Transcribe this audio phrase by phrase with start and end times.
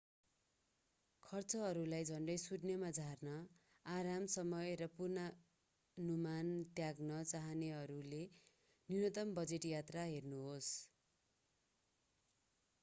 [1.23, 3.33] खर्चहरूलाई झन्डै शुन्यमा झार्न
[3.85, 10.71] आराम समय र पूर्वानुमान त्याग्न चाहनेहरूले न्यूनतम बजेट यात्रा हेर्नुहोस्